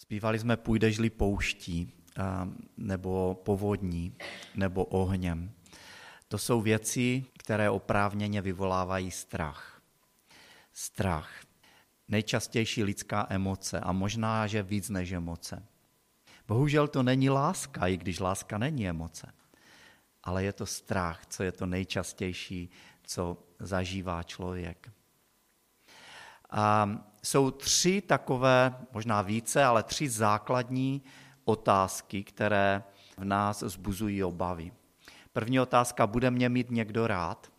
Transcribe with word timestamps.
Zpívali 0.00 0.38
jsme 0.38 0.56
Půjdeš-li 0.56 1.10
pouští, 1.10 1.92
nebo 2.76 3.40
povodní, 3.44 4.14
nebo 4.54 4.84
ohněm. 4.84 5.52
To 6.28 6.38
jsou 6.38 6.60
věci, 6.60 7.24
které 7.38 7.70
oprávněně 7.70 8.42
vyvolávají 8.42 9.10
strach. 9.10 9.82
Strach. 10.72 11.44
Nejčastější 12.08 12.84
lidská 12.84 13.26
emoce 13.30 13.80
a 13.80 13.92
možná, 13.92 14.46
že 14.46 14.62
víc 14.62 14.88
než 14.88 15.12
emoce. 15.12 15.66
Bohužel 16.48 16.88
to 16.88 17.02
není 17.02 17.30
láska, 17.30 17.86
i 17.86 17.96
když 17.96 18.20
láska 18.20 18.58
není 18.58 18.88
emoce. 18.88 19.32
Ale 20.22 20.44
je 20.44 20.52
to 20.52 20.66
strach, 20.66 21.26
co 21.26 21.42
je 21.42 21.52
to 21.52 21.66
nejčastější, 21.66 22.70
co 23.02 23.42
zažívá 23.58 24.22
člověk. 24.22 24.92
A 26.50 26.88
jsou 27.22 27.50
tři 27.50 28.00
takové, 28.00 28.74
možná 28.92 29.22
více, 29.22 29.64
ale 29.64 29.82
tři 29.82 30.08
základní 30.08 31.02
otázky, 31.44 32.24
které 32.24 32.82
v 33.16 33.24
nás 33.24 33.60
zbuzují 33.62 34.24
obavy. 34.24 34.72
První 35.32 35.60
otázka, 35.60 36.06
bude 36.06 36.30
mě 36.30 36.48
mít 36.48 36.70
někdo 36.70 37.06
rád? 37.06 37.52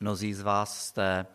Mnozí 0.00 0.34
z 0.34 0.40
vás 0.40 0.86
jste 0.86 1.26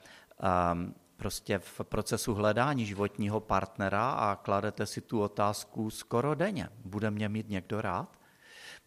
um, 0.72 0.96
prostě 1.18 1.60
v 1.60 1.82
procesu 1.84 2.34
hledání 2.34 2.86
životního 2.86 3.40
partnera 3.40 4.12
a 4.12 4.36
kladete 4.36 4.86
si 4.86 5.02
tu 5.02 5.22
otázku 5.22 5.90
skoro 5.90 6.36
denně. 6.36 6.70
Bude 6.86 7.12
mě 7.12 7.30
mít 7.30 7.50
někdo 7.50 7.82
rád? 7.82 8.20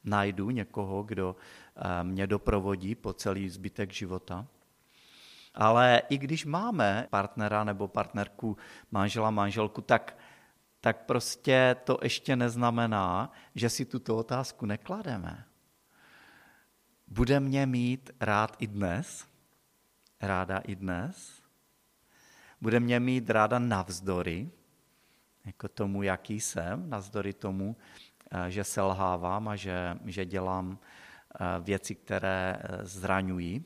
Najdu 0.04 0.50
někoho, 0.50 1.02
kdo 1.02 1.36
um, 1.36 2.08
mě 2.08 2.26
doprovodí 2.26 2.94
po 2.94 3.12
celý 3.12 3.48
zbytek 3.48 3.92
života? 3.92 4.46
Ale 5.54 6.02
i 6.08 6.18
když 6.18 6.44
máme 6.44 7.06
partnera 7.10 7.64
nebo 7.64 7.88
partnerku, 7.88 8.56
manžela, 8.90 9.30
manželku, 9.30 9.80
tak, 9.80 10.16
tak 10.80 11.04
prostě 11.04 11.76
to 11.84 11.98
ještě 12.02 12.36
neznamená, 12.36 13.32
že 13.54 13.70
si 13.70 13.84
tuto 13.84 14.16
otázku 14.16 14.66
neklademe. 14.66 15.44
Bude 17.06 17.40
mě 17.40 17.66
mít 17.66 18.10
rád 18.20 18.56
i 18.58 18.66
dnes? 18.66 19.26
Ráda 20.20 20.58
i 20.58 20.74
dnes? 20.74 21.42
Bude 22.60 22.80
mě 22.80 23.00
mít 23.00 23.30
ráda 23.30 23.58
navzdory, 23.58 24.50
jako 25.44 25.68
tomu, 25.68 26.02
jaký 26.02 26.40
jsem, 26.40 26.90
navzdory 26.90 27.32
tomu, 27.32 27.76
eh, 28.30 28.50
že 28.50 28.64
selhávám 28.64 29.48
a 29.48 29.56
že, 29.56 29.96
že 30.04 30.24
dělám 30.24 30.78
eh, 30.78 31.44
věci, 31.60 31.94
které 31.94 32.58
eh, 32.60 32.84
zraňují. 32.84 33.64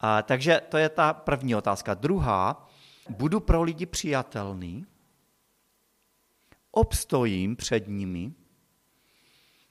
A, 0.00 0.22
takže 0.22 0.60
to 0.68 0.76
je 0.76 0.88
ta 0.88 1.12
první 1.12 1.54
otázka. 1.54 1.94
Druhá, 1.94 2.68
budu 3.08 3.40
pro 3.40 3.62
lidi 3.62 3.86
přijatelný, 3.86 4.86
obstojím 6.70 7.56
před 7.56 7.88
nimi, 7.88 8.32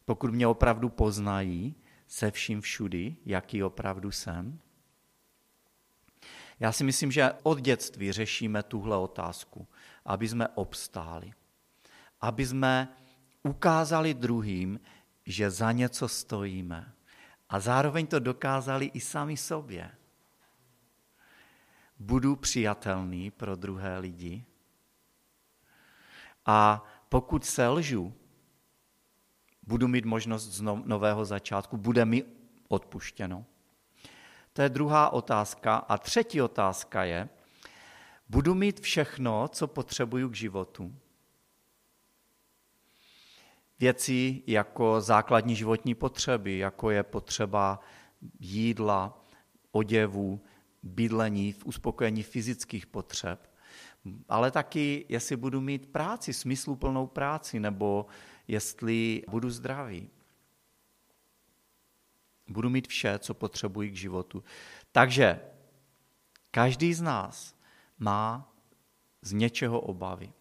pokud 0.06 0.32
mě 0.32 0.48
opravdu 0.48 0.90
poznají, 0.90 1.76
se 2.08 2.32
vším 2.32 2.62
všudy, 2.62 3.16
jaký 3.26 3.64
opravdu 3.64 4.12
jsem. 4.12 4.60
Já 6.60 6.72
si 6.72 6.84
myslím, 6.84 7.12
že 7.12 7.32
od 7.44 7.62
dětství 7.62 8.12
řešíme 8.12 8.64
tuhle 8.64 8.98
otázku, 8.98 9.68
aby 10.06 10.28
jsme 10.28 10.48
obstáli. 10.48 11.32
Aby 12.22 12.46
jsme 12.46 12.88
ukázali 13.44 14.14
druhým, 14.14 14.80
že 15.26 15.50
za 15.50 15.72
něco 15.72 16.08
stojíme. 16.08 16.94
A 17.50 17.60
zároveň 17.60 18.08
to 18.08 18.20
dokázali 18.20 18.86
i 18.86 19.00
sami 19.00 19.38
sobě 19.38 19.97
budu 22.00 22.36
přijatelný 22.36 23.32
pro 23.32 23.56
druhé 23.56 24.00
lidi. 24.00 24.46
A 26.46 26.84
pokud 27.10 27.46
selžu, 27.46 28.14
budu 29.64 29.88
mít 29.88 30.06
možnost 30.06 30.44
z 30.44 30.62
no-, 30.62 30.84
nového 30.86 31.26
začátku, 31.26 31.78
bude 31.78 32.06
mi 32.06 32.26
odpuštěno. 32.68 33.46
To 34.54 34.62
je 34.62 34.70
druhá 34.70 35.10
otázka. 35.10 35.76
A 35.76 35.98
třetí 35.98 36.42
otázka 36.42 37.04
je, 37.04 37.30
budu 38.30 38.56
mít 38.56 38.80
všechno, 38.80 39.48
co 39.48 39.68
potřebuju 39.68 40.30
k 40.30 40.36
životu. 40.36 40.96
Věci 43.80 44.44
jako 44.48 45.02
základní 45.02 45.56
životní 45.56 45.96
potřeby, 45.96 46.58
jako 46.58 46.90
je 46.90 47.04
potřeba 47.04 47.80
jídla, 48.40 49.26
oděvu, 49.72 50.42
bydlení, 50.88 51.52
v 51.52 51.66
uspokojení 51.66 52.24
fyzických 52.24 52.88
potřeb, 52.88 53.50
ale 54.30 54.52
taky, 54.52 55.06
jestli 55.10 55.36
budu 55.36 55.62
mít 55.62 55.92
práci, 55.92 56.34
smysluplnou 56.34 57.08
práci, 57.08 57.60
nebo 57.60 58.06
jestli 58.48 59.24
budu 59.30 59.50
zdravý. 59.50 60.10
Budu 62.48 62.70
mít 62.70 62.88
vše, 62.88 63.20
co 63.20 63.34
potřebuji 63.34 63.92
k 63.92 63.96
životu. 63.96 64.44
Takže 64.92 65.40
každý 66.52 66.94
z 66.94 67.02
nás 67.02 67.56
má 68.00 68.54
z 69.22 69.34
něčeho 69.34 69.80
obavy. 69.80 70.34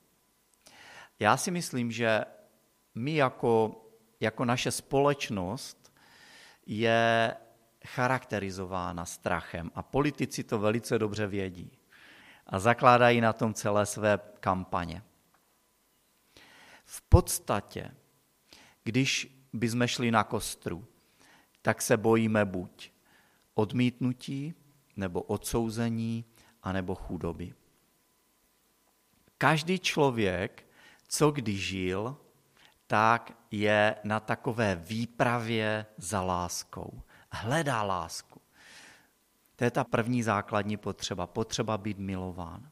Já 1.19 1.37
si 1.37 1.51
myslím, 1.51 1.93
že 1.93 2.25
my 2.95 3.15
jako, 3.15 3.83
jako 4.21 4.45
naše 4.45 4.71
společnost 4.71 5.93
je 6.67 7.37
charakterizována 7.85 9.05
strachem 9.05 9.71
a 9.75 9.83
politici 9.83 10.45
to 10.45 10.59
velice 10.59 10.99
dobře 10.99 11.27
vědí 11.27 11.79
a 12.47 12.59
zakládají 12.59 13.21
na 13.21 13.33
tom 13.33 13.55
celé 13.55 13.87
své 13.87 14.19
kampaně. 14.41 15.03
V 16.85 17.03
podstatě, 17.03 17.95
když 18.85 19.41
bychom 19.53 19.87
šli 19.87 20.11
na 20.11 20.25
kostru, 20.25 20.87
tak 21.63 21.83
se 21.83 21.97
bojíme 21.97 22.45
buď 22.45 22.93
odmítnutí, 23.55 24.55
nebo 24.97 25.23
odsouzení, 25.23 26.25
anebo 26.63 26.95
chudoby. 26.95 27.55
Každý 29.39 29.79
člověk, 29.79 30.67
co 31.09 31.31
kdy 31.31 31.57
žil, 31.57 32.17
tak 32.87 33.33
je 33.51 33.97
na 34.05 34.21
takové 34.21 34.77
výpravě 34.77 35.87
za 35.97 36.23
láskou 36.23 37.03
hledá 37.37 37.83
lásku. 37.83 38.41
To 39.57 39.65
je 39.65 39.71
ta 39.71 39.85
první 39.85 40.23
základní 40.23 40.77
potřeba, 40.77 41.27
potřeba 41.27 41.79
být 41.79 41.99
milován. 41.99 42.71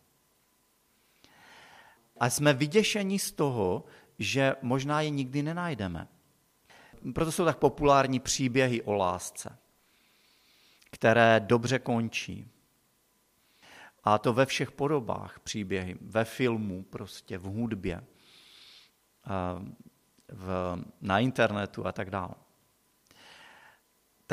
A 2.20 2.30
jsme 2.30 2.52
vyděšeni 2.52 3.18
z 3.18 3.32
toho, 3.32 3.84
že 4.18 4.56
možná 4.62 5.00
je 5.00 5.10
nikdy 5.10 5.42
nenajdeme. 5.42 6.08
Proto 7.14 7.32
jsou 7.32 7.44
tak 7.44 7.58
populární 7.58 8.20
příběhy 8.20 8.82
o 8.82 8.92
lásce, 8.92 9.58
které 10.90 11.40
dobře 11.40 11.78
končí. 11.78 12.50
A 14.04 14.18
to 14.18 14.32
ve 14.32 14.46
všech 14.46 14.72
podobách 14.72 15.40
příběhy, 15.40 15.96
ve 16.00 16.24
filmu, 16.24 16.82
prostě 16.82 17.38
v 17.38 17.42
hudbě, 17.42 18.04
v, 20.28 20.78
na 21.00 21.18
internetu 21.18 21.86
a 21.86 21.92
tak 21.92 22.10
dále. 22.10 22.34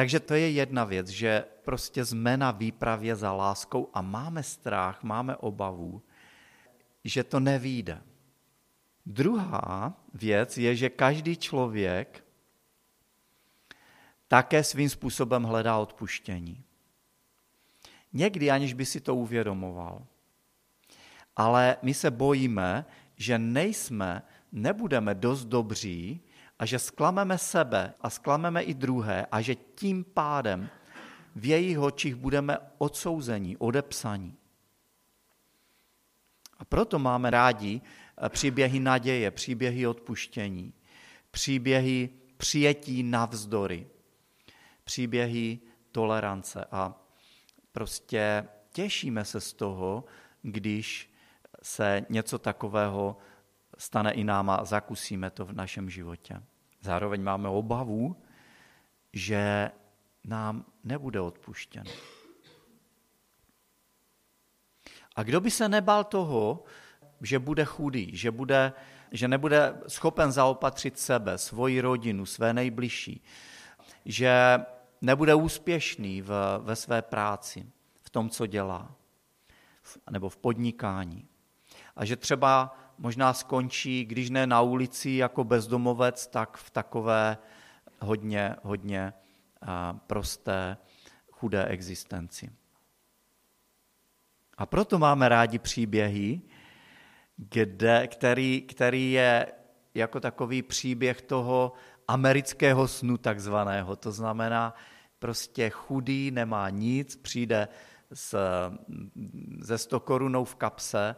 Takže 0.01 0.19
to 0.19 0.34
je 0.34 0.51
jedna 0.51 0.84
věc, 0.84 1.07
že 1.07 1.45
prostě 1.62 2.06
jsme 2.06 2.38
na 2.38 2.51
výpravě 2.51 3.16
za 3.16 3.34
láskou 3.34 3.89
a 3.94 4.01
máme 4.01 4.44
strach, 4.44 5.03
máme 5.03 5.35
obavu, 5.35 6.01
že 7.03 7.23
to 7.23 7.39
nevíde. 7.39 8.01
Druhá 9.06 9.94
věc 10.13 10.57
je, 10.57 10.75
že 10.75 10.89
každý 10.89 11.38
člověk 11.38 12.25
také 14.28 14.63
svým 14.63 14.89
způsobem 14.89 15.44
hledá 15.44 15.78
odpuštění. 15.78 16.63
Někdy 18.13 18.51
aniž 18.51 18.73
by 18.73 18.85
si 18.85 19.01
to 19.01 19.16
uvědomoval. 19.16 20.06
Ale 21.35 21.78
my 21.81 21.94
se 21.94 22.12
bojíme, 22.12 22.85
že 23.16 23.39
nejsme, 23.39 24.22
nebudeme 24.51 25.15
dost 25.15 25.45
dobří, 25.45 26.21
a 26.62 26.66
že 26.66 26.80
sklameme 26.80 27.38
sebe 27.38 27.94
a 28.02 28.10
sklameme 28.10 28.62
i 28.62 28.74
druhé 28.74 29.25
a 29.31 29.42
že 29.42 29.56
tím 29.56 30.04
pádem 30.04 30.69
v 31.36 31.46
jejich 31.46 31.80
očích 31.80 32.16
budeme 32.16 32.58
odsouzení, 32.78 33.58
odepsaní. 33.58 34.38
A 36.58 36.66
proto 36.66 37.00
máme 37.00 37.30
rádi 37.30 37.81
eh, 37.81 38.30
příběhy 38.30 38.80
naděje, 38.80 39.31
příběhy 39.31 39.88
odpuštění, 39.88 40.74
příběhy 41.31 42.10
přijetí 42.38 43.04
navzdory, 43.04 43.88
příběhy 44.84 45.60
tolerance 45.92 46.66
a 46.72 46.94
prostě 47.72 48.48
těšíme 48.72 49.25
se 49.25 49.42
z 49.42 49.54
toho, 49.54 50.06
když 50.42 51.14
se 51.64 52.06
něco 52.10 52.40
takového 52.40 53.18
stane 53.78 54.12
i 54.12 54.24
nám 54.24 54.50
a 54.50 54.66
zakusíme 54.66 55.30
to 55.30 55.46
v 55.46 55.54
našem 55.54 55.90
životě. 55.90 56.42
Zároveň 56.81 57.24
máme 57.24 57.50
obavu, 57.50 58.16
že 59.13 59.72
nám 60.24 60.66
nebude 60.83 61.22
odpuštěno. 61.22 61.92
A 65.16 65.24
kdo 65.24 65.42
by 65.42 65.51
se 65.51 65.69
nebal 65.69 66.04
toho, 66.04 66.63
že 67.22 67.39
bude 67.39 67.66
chudý, 67.66 68.18
že, 68.18 68.31
bude, 68.31 68.74
že 69.12 69.28
nebude 69.28 69.81
schopen 69.88 70.31
zaopatřit 70.31 71.00
sebe, 71.00 71.38
svoji 71.38 71.81
rodinu, 71.81 72.25
své 72.25 72.54
nejbližší, 72.54 73.24
že 74.06 74.60
nebude 75.01 75.36
úspěšný 75.36 76.22
v, 76.22 76.60
ve 76.60 76.75
své 76.75 77.01
práci, 77.01 77.66
v 78.01 78.10
tom, 78.10 78.30
co 78.30 78.45
dělá, 78.45 78.95
nebo 80.10 80.30
v 80.30 80.38
podnikání. 80.38 81.28
A 81.95 82.06
že 82.06 82.16
třeba 82.16 82.78
možná 83.01 83.33
skončí, 83.33 84.06
když 84.06 84.30
ne 84.30 84.48
na 84.48 84.62
ulici 84.62 85.12
jako 85.12 85.44
bezdomovec, 85.44 86.27
tak 86.27 86.57
v 86.57 86.69
takové 86.69 87.38
hodně, 88.00 88.56
hodně 88.62 89.13
prosté, 90.07 90.77
chudé 91.31 91.65
existenci. 91.65 92.51
A 94.57 94.65
proto 94.65 95.00
máme 95.00 95.30
rádi 95.30 95.59
příběhy, 95.59 96.42
kde, 97.38 98.07
který, 98.07 98.62
který 98.62 99.12
je 99.12 99.47
jako 99.94 100.19
takový 100.19 100.62
příběh 100.62 101.21
toho 101.21 101.74
amerického 102.07 102.88
snu 102.88 103.18
takzvaného. 103.18 103.95
To 103.95 104.12
znamená, 104.12 104.74
prostě 105.19 105.69
chudý, 105.69 106.31
nemá 106.31 106.69
nic, 106.69 107.15
přijde 107.15 107.68
s, 108.13 108.38
ze 109.59 109.77
100 109.77 110.00
korunou 110.00 110.45
v 110.45 110.56
kapse 110.56 111.15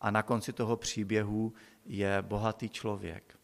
a 0.00 0.10
na 0.10 0.22
konci 0.22 0.52
toho 0.52 0.76
příběhu 0.76 1.52
je 1.84 2.22
bohatý 2.22 2.68
člověk. 2.68 3.38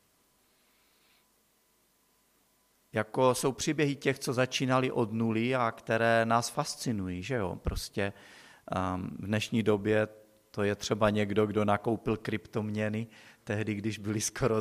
Jako 2.93 3.35
jsou 3.35 3.53
příběhy 3.53 3.97
těch, 3.97 4.19
co 4.19 4.33
začínali 4.33 4.91
od 4.91 5.13
nuly 5.13 5.55
a 5.55 5.71
které 5.71 6.27
nás 6.27 6.49
fascinují, 6.49 7.23
že 7.23 7.35
jo? 7.35 7.57
Prostě 7.57 8.13
um, 8.95 9.17
v 9.19 9.27
dnešní 9.27 9.63
době 9.63 10.09
to 10.51 10.63
je 10.63 10.75
třeba 10.75 11.11
někdo, 11.11 11.47
kdo 11.47 11.65
nakoupil 11.65 12.17
kryptoměny 12.17 13.07
tehdy, 13.45 13.75
když 13.75 13.99
byly 13.99 14.21
skoro 14.21 14.57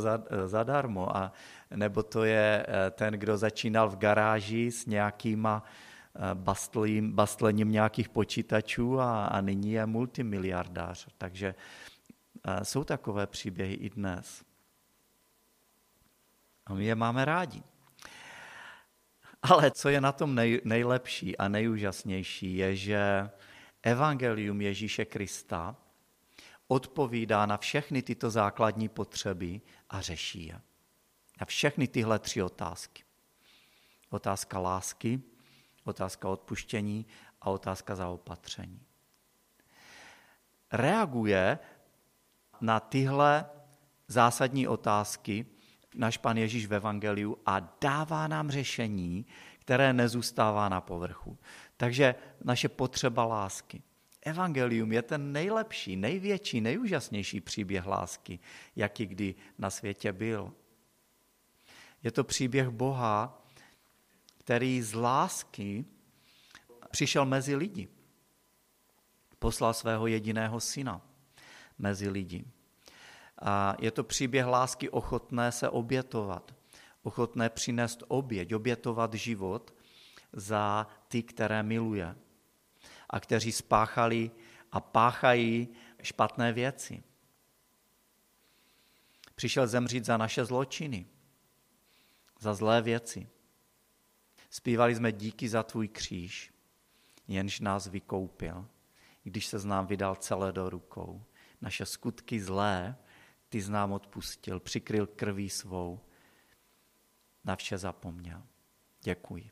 zadarmo. 0.46 1.18
A 1.18 1.32
nebo 1.76 2.04
to 2.04 2.24
je 2.24 2.66
eh, 2.68 2.92
ten, 2.92 3.14
kdo 3.14 3.38
začínal 3.38 3.90
v 3.90 3.98
garáži 3.98 4.72
s 4.72 4.86
nějakýma 4.86 5.64
eh, 5.66 5.91
bastlím, 6.34 7.12
bastlením 7.12 7.72
nějakých 7.72 8.10
počítačů 8.10 9.00
a, 9.00 9.26
a 9.26 9.42
nyní 9.42 9.72
je 9.72 9.86
multimiliardář. 9.86 11.08
Takže 11.18 11.56
eh, 12.48 12.66
jsou 12.66 12.84
takové 12.84 13.28
příběhy 13.28 13.74
i 13.74 13.90
dnes. 13.90 14.44
A 16.66 16.74
my 16.74 16.86
je 16.86 16.96
máme 16.96 17.26
rádi. 17.26 17.64
Ale 19.42 19.72
co 19.72 19.90
je 19.90 20.02
na 20.02 20.12
tom 20.12 20.36
nej, 20.36 20.62
nejlepší 20.64 21.38
a 21.38 21.48
nejúžasnější, 21.48 22.56
je, 22.56 22.76
že 22.76 23.30
evangelium 23.84 24.62
Ježíše 24.62 25.06
Krista 25.06 25.76
odpovídá 26.68 27.46
na 27.46 27.58
všechny 27.58 28.02
tyto 28.02 28.30
základní 28.30 28.90
potřeby 28.90 29.62
a 29.90 30.02
řeší 30.02 30.46
je. 30.46 30.62
Na 31.40 31.46
všechny 31.46 31.88
tyhle 31.88 32.20
tři 32.20 32.44
otázky. 32.44 33.04
Otázka 34.10 34.60
lásky, 34.60 35.22
otázka 35.84 36.30
odpuštění 36.30 37.06
a 37.42 37.50
otázka 37.50 37.96
zaopatření. 37.96 38.82
Reaguje 40.72 41.60
na 42.62 42.80
tyhle 42.80 43.46
zásadní 44.08 44.68
otázky 44.68 45.46
náš 45.96 46.18
pan 46.18 46.38
Ježíš 46.38 46.66
v 46.66 46.74
Evangeliu 46.74 47.38
a 47.46 47.60
dává 47.82 48.28
nám 48.28 48.52
řešení, 48.52 49.26
které 49.60 49.94
nezůstává 49.94 50.70
na 50.70 50.82
povrchu. 50.82 51.38
Takže 51.78 52.16
naše 52.44 52.70
potřeba 52.70 53.26
lásky. 53.26 53.84
Evangelium 54.22 54.92
je 54.92 55.02
ten 55.02 55.32
nejlepší, 55.32 55.96
největší, 55.96 56.62
nejúžasnější 56.62 57.42
příběh 57.42 57.86
lásky, 57.86 58.40
jaký 58.76 59.06
kdy 59.06 59.36
na 59.58 59.70
světě 59.70 60.14
byl. 60.14 60.54
Je 62.04 62.12
to 62.12 62.24
příběh 62.24 62.70
Boha, 62.70 63.41
který 64.42 64.82
z 64.82 64.94
lásky 64.94 65.86
přišel 66.92 67.26
mezi 67.26 67.56
lidi. 67.56 67.88
Poslal 69.40 69.74
svého 69.74 70.08
jediného 70.08 70.60
syna 70.60 71.02
mezi 71.78 72.10
lidi. 72.10 72.46
A 73.42 73.76
je 73.80 73.92
to 73.92 74.04
příběh 74.04 74.46
lásky 74.46 74.90
ochotné 74.90 75.52
se 75.52 75.70
obětovat, 75.70 76.56
ochotné 77.04 77.50
přinést 77.50 78.04
oběť, 78.08 78.54
obětovat 78.54 79.14
život 79.14 79.74
za 80.34 80.88
ty, 81.08 81.24
které 81.24 81.64
miluje 81.64 82.16
a 83.10 83.20
kteří 83.20 83.52
spáchali 83.52 84.32
a 84.72 84.80
páchají 84.80 85.70
špatné 86.02 86.54
věci. 86.54 87.04
Přišel 89.36 89.68
zemřít 89.68 90.06
za 90.06 90.18
naše 90.18 90.46
zločiny, 90.46 91.06
za 92.40 92.54
zlé 92.54 92.82
věci. 92.82 93.30
Zpívali 94.54 94.96
jsme 94.96 95.12
díky 95.12 95.50
za 95.50 95.64
tvůj 95.64 95.88
kříž, 95.88 96.54
jenž 97.28 97.60
nás 97.60 97.88
vykoupil, 97.88 98.68
když 99.24 99.46
se 99.46 99.60
z 99.60 99.66
nám 99.66 99.88
vydal 99.88 100.16
celé 100.16 100.52
do 100.52 100.70
rukou. 100.70 101.24
Naše 101.62 101.86
skutky 101.86 102.42
zlé 102.42 102.98
ty 103.50 103.62
z 103.62 103.70
nám 103.70 103.92
odpustil, 103.92 104.60
přikryl 104.60 105.08
krví 105.08 105.50
svou, 105.50 106.00
na 107.44 107.56
vše 107.56 107.78
zapomněl. 107.78 108.44
Děkuji. 109.04 109.52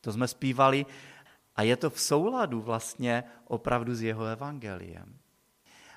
To 0.00 0.12
jsme 0.12 0.28
zpívali 0.28 0.86
a 1.56 1.62
je 1.62 1.76
to 1.76 1.90
v 1.90 2.00
souladu 2.00 2.60
vlastně 2.62 3.24
opravdu 3.44 3.94
s 3.94 4.02
jeho 4.02 4.24
evangeliem. 4.24 5.18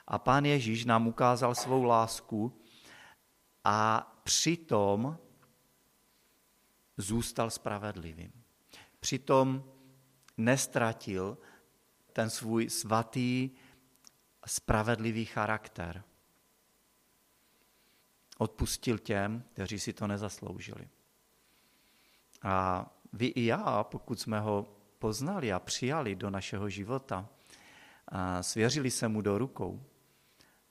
A 0.07 0.19
pán 0.19 0.45
Ježíš 0.45 0.85
nám 0.85 1.07
ukázal 1.07 1.56
svou 1.56 1.83
lásku 1.83 2.62
a 3.63 4.12
přitom 4.23 5.18
zůstal 6.97 7.49
spravedlivým. 7.49 8.31
Přitom 8.99 9.63
nestratil 10.38 11.38
ten 12.13 12.29
svůj 12.29 12.69
svatý, 12.69 13.49
spravedlivý 14.45 15.25
charakter. 15.25 16.03
Odpustil 18.38 18.97
těm, 18.97 19.44
kteří 19.53 19.79
si 19.79 19.94
to 19.94 20.07
nezasloužili. 20.07 20.89
A 22.41 22.85
vy 23.13 23.25
i 23.25 23.45
já, 23.45 23.83
pokud 23.83 24.19
jsme 24.19 24.39
ho 24.39 24.75
poznali 24.99 25.53
a 25.53 25.59
přijali 25.59 26.15
do 26.15 26.29
našeho 26.29 26.69
života 26.69 27.29
a 28.07 28.44
svěřili 28.44 28.91
se 28.91 29.07
mu 29.07 29.21
do 29.21 29.38
rukou, 29.38 29.83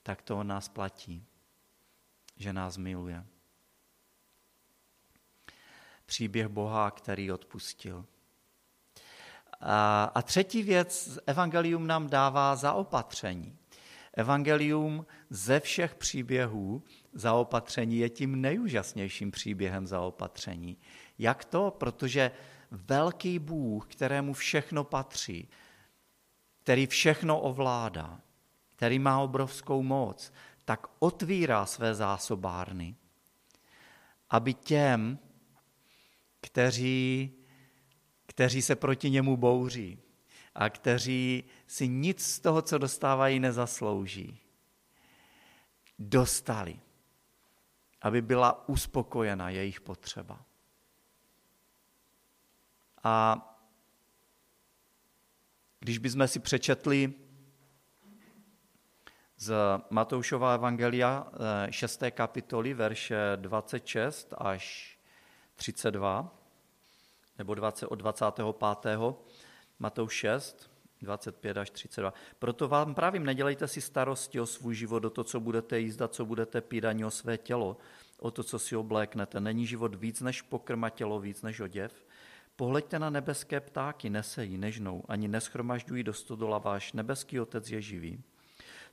tak 0.03 0.21
to 0.21 0.37
on 0.37 0.47
nás 0.47 0.69
platí, 0.69 1.25
že 2.37 2.53
nás 2.53 2.77
miluje. 2.77 3.25
Příběh 6.07 6.47
Boha, 6.47 6.91
který 6.91 7.31
odpustil. 7.31 8.05
A, 9.61 10.21
třetí 10.21 10.63
věc, 10.63 11.19
Evangelium 11.25 11.87
nám 11.87 12.09
dává 12.09 12.55
zaopatření. 12.55 13.57
Evangelium 14.13 15.05
ze 15.29 15.59
všech 15.59 15.95
příběhů 15.95 16.83
zaopatření 17.13 17.97
je 17.97 18.09
tím 18.09 18.41
nejúžasnějším 18.41 19.31
příběhem 19.31 19.87
zaopatření. 19.87 20.77
Jak 21.19 21.45
to? 21.45 21.71
Protože 21.77 22.31
velký 22.71 23.39
Bůh, 23.39 23.87
kterému 23.87 24.33
všechno 24.33 24.83
patří, 24.83 25.49
který 26.63 26.87
všechno 26.87 27.39
ovládá, 27.39 28.19
který 28.69 28.99
má 28.99 29.19
obrovskou 29.19 29.83
moc, 29.83 30.33
tak 30.65 30.87
otvírá 30.99 31.65
své 31.65 31.95
zásobárny, 31.95 32.95
aby 34.29 34.53
těm, 34.53 35.19
kteří, 36.47 37.33
kteří 38.25 38.61
se 38.61 38.75
proti 38.75 39.09
němu 39.09 39.37
bouří 39.37 39.99
a 40.55 40.69
kteří 40.69 41.43
si 41.67 41.87
nic 41.87 42.25
z 42.25 42.39
toho, 42.39 42.61
co 42.61 42.77
dostávají, 42.77 43.39
nezaslouží, 43.39 44.39
dostali, 45.99 46.79
aby 48.01 48.21
byla 48.21 48.69
uspokojena 48.69 49.49
jejich 49.49 49.81
potřeba. 49.81 50.45
A 53.03 53.43
když 55.79 55.97
bychom 55.97 56.27
si 56.27 56.39
přečetli 56.39 57.13
z 59.37 59.53
Matoušova 59.89 60.53
Evangelia 60.53 61.27
6. 61.69 62.03
Eh, 62.03 62.11
kapitoly, 62.11 62.73
verše 62.73 63.17
26 63.35 64.33
až 64.37 64.97
32, 65.55 66.36
nebo 67.37 67.55
20, 67.55 67.87
od 67.87 67.95
25. 67.95 68.45
Matouš 69.79 70.13
6, 70.13 70.69
25 71.01 71.57
až 71.57 71.69
32. 71.69 72.13
Proto 72.39 72.67
vám 72.67 72.95
právím, 72.95 73.25
nedělejte 73.25 73.67
si 73.67 73.81
starosti 73.81 74.39
o 74.39 74.45
svůj 74.45 74.75
život, 74.75 75.05
o 75.05 75.09
to, 75.09 75.23
co 75.23 75.39
budete 75.39 75.79
jízdat, 75.79 76.13
co 76.13 76.25
budete 76.25 76.61
pít, 76.61 76.85
ani 76.85 77.05
o 77.05 77.11
své 77.11 77.37
tělo, 77.37 77.77
o 78.19 78.31
to, 78.31 78.43
co 78.43 78.59
si 78.59 78.75
obléknete. 78.75 79.39
Není 79.39 79.65
život 79.65 79.95
víc 79.95 80.21
než 80.21 80.41
pokrm 80.41 80.83
a 80.83 80.89
tělo 80.89 81.19
víc 81.19 81.41
než 81.41 81.59
oděv? 81.59 82.05
Pohleďte 82.55 82.99
na 82.99 83.09
nebeské 83.09 83.59
ptáky, 83.59 84.09
nesejí, 84.09 84.57
nežnou, 84.57 85.03
ani 85.07 85.27
neschromažďují 85.27 86.03
do 86.03 86.13
stodola 86.13 86.57
váš 86.57 86.93
nebeský 86.93 87.39
otec 87.39 87.69
je 87.69 87.81
živý. 87.81 88.23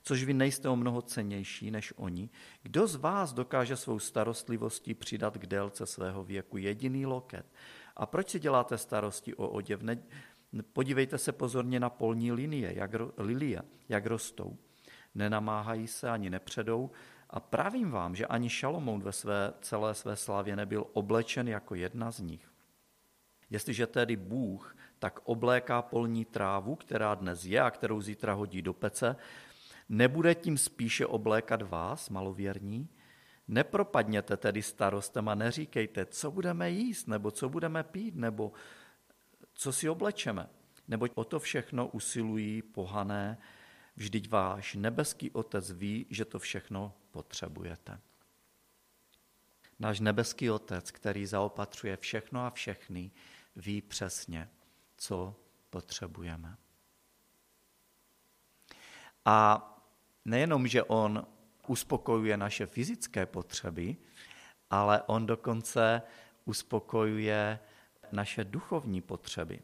což 0.03 0.23
vy 0.23 0.33
nejste 0.33 0.69
o 0.69 0.75
mnoho 0.75 1.01
cenější 1.01 1.71
než 1.71 1.93
oni. 1.95 2.29
Kdo 2.63 2.87
z 2.87 2.95
vás 2.95 3.33
dokáže 3.33 3.75
svou 3.75 3.99
starostlivostí 3.99 4.93
přidat 4.93 5.37
k 5.37 5.45
délce 5.45 5.85
svého 5.85 6.23
věku 6.23 6.57
jediný 6.57 7.05
loket? 7.05 7.45
A 7.95 8.05
proč 8.05 8.29
si 8.29 8.39
děláte 8.39 8.77
starosti 8.77 9.35
o 9.35 9.47
oděv? 9.47 9.81
Ne, 9.81 9.97
podívejte 10.73 11.17
se 11.17 11.31
pozorně 11.31 11.79
na 11.79 11.89
polní 11.89 12.31
linie, 12.31 12.73
jak, 12.75 12.91
lilie, 13.17 13.61
jak 13.89 14.05
rostou. 14.05 14.57
Nenamáhají 15.15 15.87
se 15.87 16.09
ani 16.09 16.29
nepředou, 16.29 16.91
a 17.29 17.39
pravím 17.39 17.91
vám, 17.91 18.15
že 18.15 18.25
ani 18.25 18.49
Šalomoun 18.49 19.01
ve 19.01 19.11
své 19.11 19.53
celé 19.61 19.93
své 19.93 20.15
slávě 20.15 20.55
nebyl 20.55 20.85
oblečen 20.93 21.47
jako 21.47 21.75
jedna 21.75 22.11
z 22.11 22.19
nich. 22.19 22.51
Jestliže 23.49 23.87
tedy 23.87 24.15
Bůh 24.15 24.75
tak 24.99 25.19
obléká 25.23 25.81
polní 25.81 26.25
trávu, 26.25 26.75
která 26.75 27.15
dnes 27.15 27.45
je 27.45 27.61
a 27.61 27.71
kterou 27.71 28.01
zítra 28.01 28.33
hodí 28.33 28.61
do 28.61 28.73
pece, 28.73 29.15
nebude 29.89 30.35
tím 30.35 30.57
spíše 30.57 31.05
oblékat 31.05 31.61
vás, 31.61 32.09
malověrní? 32.09 32.89
Nepropadněte 33.47 34.37
tedy 34.37 34.61
starostem 34.61 35.29
a 35.29 35.35
neříkejte, 35.35 36.05
co 36.05 36.31
budeme 36.31 36.69
jíst, 36.69 37.07
nebo 37.07 37.31
co 37.31 37.49
budeme 37.49 37.83
pít, 37.83 38.15
nebo 38.15 38.51
co 39.53 39.73
si 39.73 39.89
oblečeme. 39.89 40.49
Neboť 40.87 41.11
o 41.15 41.23
to 41.23 41.39
všechno 41.39 41.87
usilují 41.87 42.61
pohané, 42.61 43.37
vždyť 43.95 44.29
váš 44.29 44.75
nebeský 44.75 45.31
Otec 45.31 45.71
ví, 45.71 46.05
že 46.09 46.25
to 46.25 46.39
všechno 46.39 46.93
potřebujete. 47.11 47.99
Náš 49.79 49.99
nebeský 49.99 50.49
Otec, 50.49 50.91
který 50.91 51.25
zaopatřuje 51.25 51.97
všechno 51.97 52.45
a 52.45 52.49
všechny, 52.49 53.11
ví 53.55 53.81
přesně, 53.81 54.49
co 54.97 55.35
potřebujeme. 55.69 56.57
A 59.25 59.61
nejenom, 60.25 60.67
že 60.67 60.83
On 60.83 61.27
uspokojuje 61.69 62.37
naše 62.37 62.65
fyzické 62.65 63.25
potřeby, 63.25 63.95
ale 64.69 65.03
On 65.05 65.25
dokonce 65.25 66.01
uspokojuje 66.45 67.59
naše 68.11 68.43
duchovní 68.43 69.01
potřeby. 69.01 69.59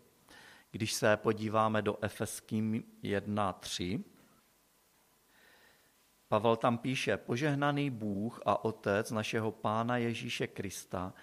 Když 0.71 0.93
se 0.93 1.17
podíváme 1.17 1.81
do 1.81 1.97
Efeským 2.03 2.83
1.3, 3.03 4.03
Pavel 6.27 6.55
tam 6.55 6.77
píše, 6.77 7.17
požehnaný 7.17 7.89
Bůh 7.89 8.41
a 8.45 8.65
Otec 8.65 9.11
našeho 9.11 9.51
Pána 9.51 9.97
Ježíše 9.97 10.47
Krista, 10.47 11.13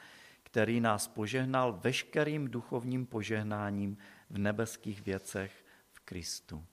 který 0.43 0.81
nás 0.81 1.09
požehnal 1.09 1.73
veškerým 1.73 2.49
duchovním 2.49 3.07
požehnáním 3.07 3.99
v 4.31 4.39
nebeských 4.39 5.03
věcech 5.03 5.65
v 5.93 6.01
Kristu. 6.01 6.65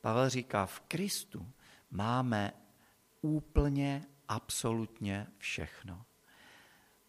Pavel 0.00 0.28
říká, 0.28 0.66
v 0.66 0.80
Kristu 0.80 1.52
máme 1.90 2.52
úplně, 3.20 4.06
absolutně 4.28 5.26
všechno. 5.38 6.04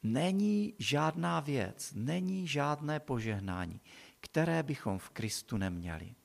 Není 0.03 0.73
žádná 0.79 1.39
věc, 1.39 1.93
není 1.95 2.47
žádné 2.47 2.99
požehnání, 2.99 3.81
které 4.19 4.63
bychom 4.63 4.99
v 4.99 5.09
Kristu 5.09 5.57
neměli. 5.57 6.15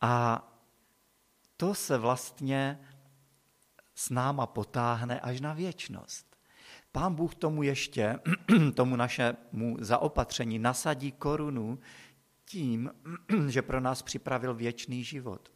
A 0.00 0.44
to 1.56 1.74
se 1.74 1.98
vlastně 1.98 2.80
s 3.94 4.10
náma 4.10 4.46
potáhne 4.46 5.20
až 5.20 5.40
na 5.40 5.52
věčnost. 5.52 6.36
Pán 6.92 7.14
Bůh 7.14 7.34
tomu 7.34 7.62
ještě, 7.62 8.18
tomu 8.74 8.96
našemu 8.96 9.76
zaopatření 9.80 10.58
nasadí 10.58 11.12
korunu 11.12 11.78
tím, 12.44 12.90
že 13.48 13.62
pro 13.62 13.80
nás 13.80 14.02
připravil 14.02 14.54
věčný 14.54 15.04
život. 15.04 15.52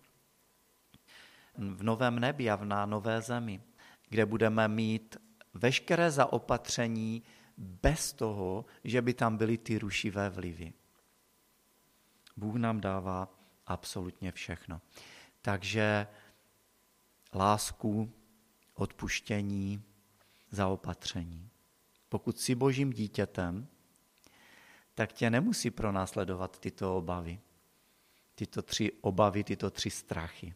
V 1.59 1.83
novém 1.83 2.19
nebi 2.19 2.50
a 2.50 2.57
na 2.65 2.87
nové 2.87 3.23
zemi, 3.23 3.62
kde 4.09 4.27
budeme 4.27 4.69
mít 4.69 5.17
veškeré 5.55 6.11
zaopatření 6.11 7.23
bez 7.57 8.12
toho, 8.12 8.65
že 8.85 9.03
by 9.03 9.15
tam 9.15 9.37
byly 9.37 9.59
ty 9.59 9.79
rušivé 9.79 10.31
vlivy. 10.31 10.73
Bůh 12.37 12.55
nám 12.55 12.81
dává 12.81 13.29
absolutně 13.67 14.33
všechno. 14.33 14.81
Takže 15.43 16.07
lásku, 17.35 18.12
odpuštění, 18.75 19.83
zaopatření. 20.50 21.50
Pokud 22.09 22.41
jsi 22.41 22.55
božím 22.55 22.93
dítětem, 22.93 23.67
tak 24.95 25.12
tě 25.12 25.31
nemusí 25.31 25.71
pronásledovat 25.71 26.59
tyto 26.59 26.97
obavy. 26.97 27.41
Tyto 28.35 28.62
tři 28.62 28.93
obavy, 29.00 29.45
tyto 29.45 29.71
tři 29.71 29.91
strachy. 29.91 30.55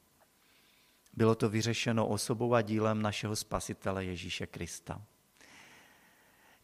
Bylo 1.13 1.35
to 1.35 1.49
vyřešeno 1.49 2.07
osobou 2.07 2.55
a 2.55 2.63
dílem 2.63 3.03
našeho 3.03 3.37
spasitele 3.37 4.05
Ježíše 4.05 4.47
Krista. 4.47 5.03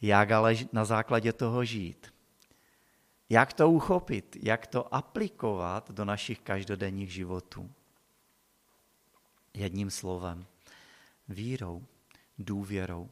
Jak 0.03 0.31
ale 0.31 0.55
na 0.73 0.85
základě 0.85 1.33
toho 1.33 1.65
žít? 1.65 2.15
Jak 3.29 3.53
to 3.53 3.71
uchopit? 3.71 4.37
Jak 4.43 4.67
to 4.67 4.95
aplikovat 4.95 5.91
do 5.91 6.05
našich 6.05 6.41
každodenních 6.41 7.13
životů? 7.13 7.73
Jedním 9.55 9.91
slovem, 9.91 10.47
vírou, 11.29 11.87
důvěrou. 12.39 13.11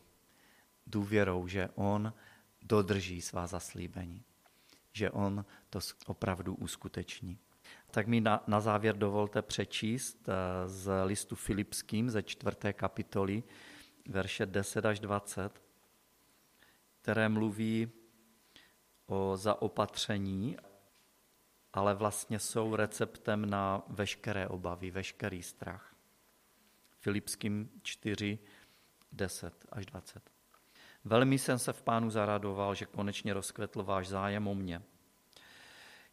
Důvěrou, 0.86 1.46
že 1.46 1.68
On 1.74 2.12
dodrží 2.62 3.22
svá 3.22 3.46
zaslíbení, 3.46 4.24
že 4.92 5.10
On 5.10 5.44
to 5.70 5.78
opravdu 6.06 6.54
uskuteční. 6.54 7.38
Tak 7.90 8.06
mi 8.06 8.20
na, 8.20 8.44
na 8.46 8.60
závěr 8.60 8.96
dovolte 8.96 9.42
přečíst 9.42 10.28
eh, 10.28 10.68
z 10.68 11.04
listu 11.04 11.36
Filipským 11.36 12.10
ze 12.10 12.22
čtvrté 12.22 12.72
kapitoly, 12.72 13.42
verše 14.08 14.46
10 14.46 14.84
až 14.84 15.00
20, 15.00 15.62
které 17.02 17.28
mluví 17.28 17.90
o 19.06 19.36
zaopatření, 19.36 20.56
ale 21.72 21.94
vlastně 21.94 22.38
jsou 22.38 22.76
receptem 22.76 23.50
na 23.50 23.82
veškeré 23.88 24.48
obavy, 24.48 24.90
veškerý 24.90 25.42
strach. 25.42 25.96
Filipským 26.98 27.70
4, 27.82 28.38
10 29.12 29.66
až 29.72 29.86
20. 29.86 30.30
Velmi 31.04 31.38
jsem 31.38 31.58
se 31.58 31.72
v 31.72 31.82
pánu 31.82 32.10
zaradoval, 32.10 32.74
že 32.74 32.86
konečně 32.86 33.34
rozkvetl 33.34 33.82
váš 33.82 34.08
zájem 34.08 34.48
o 34.48 34.54
mě. 34.54 34.82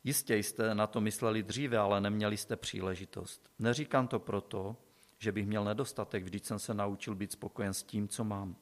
Jistě 0.03 0.35
jste 0.35 0.75
na 0.75 0.87
to 0.87 1.01
mysleli 1.01 1.43
dříve, 1.43 1.77
ale 1.77 2.01
neměli 2.01 2.37
jste 2.37 2.55
příležitost. 2.55 3.51
Neříkám 3.59 4.07
to 4.07 4.19
proto, 4.19 4.77
že 5.17 5.31
bych 5.31 5.47
měl 5.47 5.63
nedostatek, 5.63 6.23
vždyť 6.23 6.45
jsem 6.45 6.59
se 6.59 6.73
naučil 6.73 7.15
být 7.15 7.31
spokojen 7.31 7.73
s 7.73 7.83
tím, 7.83 8.07
co 8.07 8.23
mám. 8.23 8.55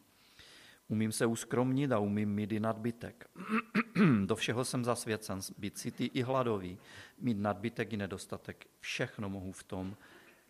Umím 0.88 1.12
se 1.12 1.26
uskromnit 1.26 1.92
a 1.92 2.00
umím 2.00 2.34
mít 2.34 2.52
i 2.52 2.60
nadbytek. 2.60 3.30
Do 4.26 4.36
všeho 4.36 4.66
jsem 4.66 4.86
zasvěcen, 4.86 5.40
být 5.58 5.78
citý 5.78 6.06
i 6.06 6.22
hladový, 6.22 6.78
mít 7.18 7.38
nadbytek 7.38 7.94
i 7.94 7.98
nedostatek. 7.98 8.68
Všechno 8.80 9.30
mohu 9.30 9.52
v 9.52 9.64
tom, 9.64 9.98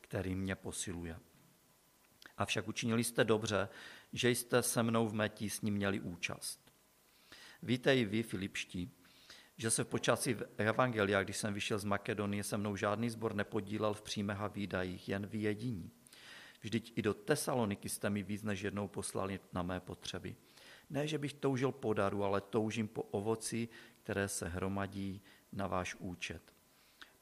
který 0.02 0.36
mě 0.36 0.56
posiluje. 0.56 1.20
Avšak 2.38 2.68
učinili 2.68 3.04
jste 3.04 3.24
dobře, 3.24 3.70
že 4.14 4.30
jste 4.30 4.64
se 4.64 4.84
mnou 4.84 5.08
v 5.08 5.14
mé 5.14 5.30
tísni 5.30 5.72
měli 5.72 6.00
účast. 6.00 6.72
Víte 7.64 7.98
i 7.98 8.06
vy, 8.06 8.24
Filipští, 8.24 8.92
že 9.62 9.72
se 9.72 9.84
v 9.84 9.88
počasí 9.88 10.36
Evangelia, 10.58 11.24
když 11.24 11.38
jsem 11.38 11.54
vyšel 11.54 11.80
z 11.80 11.84
Makedonie, 11.84 12.44
se 12.44 12.58
mnou 12.58 12.76
žádný 12.76 13.10
zbor 13.10 13.36
nepodílel 13.36 13.94
v 13.94 14.02
příjmech 14.02 14.40
a 14.40 14.48
výdajích, 14.48 15.10
jen 15.10 15.26
vy 15.26 15.38
jediní. 15.38 15.92
Vždyť 16.62 16.94
i 16.96 17.02
do 17.02 17.14
Tesaloniky 17.14 17.90
jste 17.90 18.10
mi 18.10 18.24
víc 18.24 18.44
než 18.44 18.62
jednou 18.62 18.88
poslali 18.88 19.40
na 19.54 19.64
mé 19.64 19.80
potřeby. 19.80 20.36
Ne, 20.90 21.08
že 21.08 21.18
bych 21.18 21.34
toužil 21.34 21.72
po 21.72 21.94
daru, 21.94 22.24
ale 22.24 22.42
toužím 22.42 22.88
po 22.88 23.02
ovoci, 23.02 23.70
které 24.04 24.28
se 24.28 24.48
hromadí 24.48 25.22
na 25.52 25.68
váš 25.68 25.96
účet. 25.96 26.42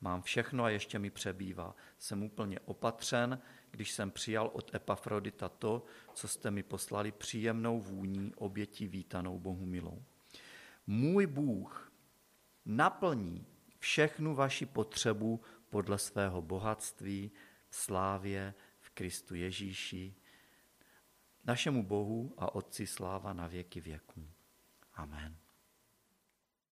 Mám 0.02 0.22
všechno 0.22 0.64
a 0.64 0.70
ještě 0.70 1.00
mi 1.00 1.10
přebývá. 1.10 1.76
Jsem 1.98 2.24
úplně 2.24 2.60
opatřen, 2.60 3.40
když 3.72 3.92
jsem 3.92 4.12
přijal 4.12 4.50
od 4.54 4.76
Epafrodita 4.76 5.50
to, 5.50 5.84
co 6.14 6.28
jste 6.28 6.52
mi 6.52 6.64
poslali 6.64 7.12
příjemnou 7.12 7.80
vůní 7.80 8.34
obětí 8.36 8.88
vítanou 8.88 9.40
Bohu 9.40 9.66
milou. 9.66 10.04
Můj 10.88 11.28
Bůh 11.28 11.89
naplní 12.70 13.46
všechnu 13.80 14.36
vaši 14.36 14.66
potřebu 14.66 15.42
podle 15.70 15.98
svého 15.98 16.42
bohatství, 16.42 17.32
slávě 17.70 18.54
Kristu 18.94 19.36
Ježíši, 19.36 20.16
našemu 21.46 21.84
Bohu 21.84 22.34
a 22.38 22.56
Otci 22.56 22.88
sláva 22.88 23.34
na 23.34 23.48
věky 23.48 23.82
věků. 23.82 24.30
Amen. 24.94 25.38